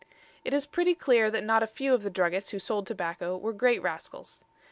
It 0.43 0.51
is 0.51 0.65
pretty 0.65 0.95
clear 0.95 1.29
that 1.29 1.43
not 1.43 1.61
a 1.61 1.67
few 1.67 1.93
of 1.93 2.01
the 2.01 2.09
druggists 2.09 2.49
who 2.49 2.57
sold 2.57 2.87
tobacco 2.87 3.37
were 3.37 3.53
great 3.53 3.83
rascals. 3.83 4.43